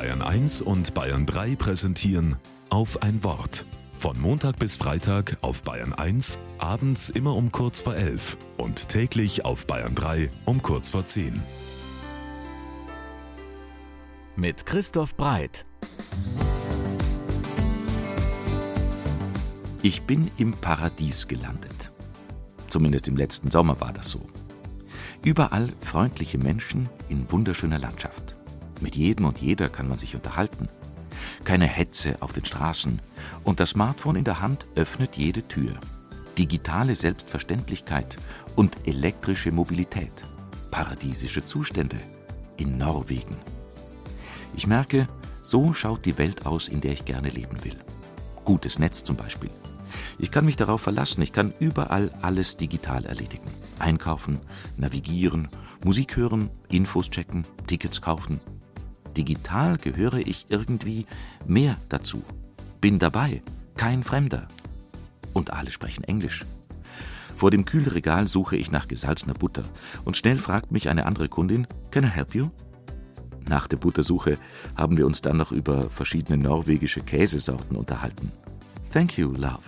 Bayern 0.00 0.22
1 0.22 0.62
und 0.62 0.94
Bayern 0.94 1.26
3 1.26 1.56
präsentieren 1.56 2.36
auf 2.70 3.02
ein 3.02 3.22
Wort. 3.22 3.66
Von 3.92 4.18
Montag 4.18 4.58
bis 4.58 4.78
Freitag 4.78 5.36
auf 5.42 5.62
Bayern 5.62 5.92
1, 5.92 6.38
abends 6.56 7.10
immer 7.10 7.36
um 7.36 7.52
kurz 7.52 7.80
vor 7.80 7.94
11 7.94 8.38
und 8.56 8.88
täglich 8.88 9.44
auf 9.44 9.66
Bayern 9.66 9.94
3 9.94 10.30
um 10.46 10.62
kurz 10.62 10.88
vor 10.88 11.04
10. 11.04 11.42
Mit 14.36 14.64
Christoph 14.64 15.14
Breit. 15.16 15.66
Ich 19.82 20.00
bin 20.04 20.30
im 20.38 20.52
Paradies 20.52 21.28
gelandet. 21.28 21.92
Zumindest 22.68 23.06
im 23.06 23.18
letzten 23.18 23.50
Sommer 23.50 23.78
war 23.82 23.92
das 23.92 24.08
so. 24.08 24.26
Überall 25.22 25.70
freundliche 25.82 26.38
Menschen 26.38 26.88
in 27.10 27.30
wunderschöner 27.30 27.78
Landschaft. 27.78 28.39
Mit 28.80 28.96
jedem 28.96 29.26
und 29.26 29.40
jeder 29.40 29.68
kann 29.68 29.88
man 29.88 29.98
sich 29.98 30.14
unterhalten. 30.14 30.68
Keine 31.44 31.66
Hetze 31.66 32.16
auf 32.20 32.32
den 32.32 32.44
Straßen 32.44 33.00
und 33.44 33.60
das 33.60 33.70
Smartphone 33.70 34.16
in 34.16 34.24
der 34.24 34.40
Hand 34.40 34.66
öffnet 34.74 35.16
jede 35.16 35.46
Tür. 35.46 35.74
Digitale 36.38 36.94
Selbstverständlichkeit 36.94 38.16
und 38.56 38.76
elektrische 38.86 39.52
Mobilität. 39.52 40.12
Paradiesische 40.70 41.44
Zustände 41.44 41.98
in 42.56 42.78
Norwegen. 42.78 43.36
Ich 44.56 44.66
merke, 44.66 45.08
so 45.42 45.72
schaut 45.72 46.04
die 46.06 46.18
Welt 46.18 46.46
aus, 46.46 46.68
in 46.68 46.80
der 46.80 46.92
ich 46.92 47.04
gerne 47.04 47.28
leben 47.28 47.64
will. 47.64 47.76
Gutes 48.44 48.78
Netz 48.78 49.04
zum 49.04 49.16
Beispiel. 49.16 49.50
Ich 50.18 50.30
kann 50.30 50.44
mich 50.44 50.56
darauf 50.56 50.82
verlassen, 50.82 51.22
ich 51.22 51.32
kann 51.32 51.54
überall 51.58 52.10
alles 52.20 52.56
digital 52.56 53.04
erledigen. 53.06 53.50
Einkaufen, 53.78 54.38
navigieren, 54.76 55.48
Musik 55.84 56.16
hören, 56.16 56.50
Infos 56.68 57.10
checken, 57.10 57.46
Tickets 57.66 58.02
kaufen. 58.02 58.40
Digital 59.16 59.76
gehöre 59.76 60.18
ich 60.18 60.46
irgendwie 60.48 61.06
mehr 61.46 61.76
dazu. 61.88 62.22
Bin 62.80 62.98
dabei, 62.98 63.42
kein 63.76 64.04
Fremder. 64.04 64.48
Und 65.32 65.52
alle 65.52 65.70
sprechen 65.70 66.04
Englisch. 66.04 66.44
Vor 67.36 67.50
dem 67.50 67.64
Kühlregal 67.64 68.28
suche 68.28 68.56
ich 68.56 68.70
nach 68.70 68.88
gesalzener 68.88 69.34
Butter 69.34 69.62
und 70.04 70.16
schnell 70.16 70.38
fragt 70.38 70.72
mich 70.72 70.88
eine 70.88 71.06
andere 71.06 71.28
Kundin, 71.28 71.66
Can 71.90 72.04
I 72.04 72.08
help 72.08 72.34
you? 72.34 72.50
Nach 73.48 73.66
der 73.66 73.78
Buttersuche 73.78 74.38
haben 74.76 74.96
wir 74.96 75.06
uns 75.06 75.22
dann 75.22 75.38
noch 75.38 75.50
über 75.50 75.88
verschiedene 75.88 76.36
norwegische 76.36 77.00
Käsesorten 77.00 77.76
unterhalten. 77.76 78.30
Thank 78.92 79.16
you, 79.18 79.32
love. 79.32 79.62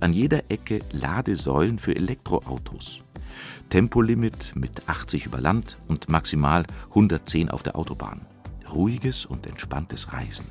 An 0.00 0.12
jeder 0.12 0.42
Ecke 0.50 0.80
Ladesäulen 0.92 1.78
für 1.78 1.94
Elektroautos. 1.94 3.02
Tempolimit 3.68 4.52
mit 4.54 4.88
80 4.88 5.26
über 5.26 5.40
Land 5.40 5.78
und 5.88 6.08
maximal 6.08 6.64
110 6.90 7.50
auf 7.50 7.62
der 7.62 7.76
Autobahn. 7.76 8.20
Ruhiges 8.70 9.26
und 9.26 9.46
entspanntes 9.46 10.12
Reisen. 10.12 10.46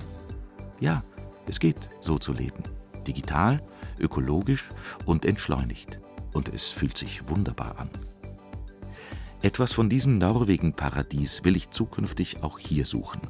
Ja, 0.79 1.03
es 1.47 1.59
geht, 1.59 1.89
so 2.01 2.17
zu 2.17 2.33
leben. 2.33 2.63
Digital, 3.07 3.61
ökologisch 3.99 4.69
und 5.05 5.25
entschleunigt. 5.25 5.99
Und 6.33 6.49
es 6.49 6.67
fühlt 6.67 6.97
sich 6.97 7.27
wunderbar 7.27 7.79
an. 7.79 7.89
Etwas 9.41 9.73
von 9.73 9.89
diesem 9.89 10.17
Norwegen-Paradies 10.17 11.43
will 11.43 11.55
ich 11.55 11.69
zukünftig 11.69 12.43
auch 12.43 12.59
hier 12.59 12.85
suchen. 12.85 13.21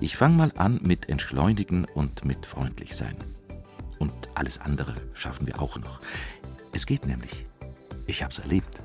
Ich 0.00 0.16
fange 0.16 0.36
mal 0.36 0.52
an 0.56 0.80
mit 0.82 1.08
Entschleunigen 1.08 1.86
und 1.86 2.24
mit 2.24 2.44
freundlich 2.44 2.94
sein. 2.94 3.16
Und 3.98 4.12
alles 4.34 4.60
andere 4.60 4.94
schaffen 5.14 5.46
wir 5.46 5.62
auch 5.62 5.78
noch. 5.78 6.00
Es 6.72 6.84
geht 6.84 7.06
nämlich. 7.06 7.46
Ich 8.06 8.22
hab's 8.22 8.38
erlebt. 8.38 8.80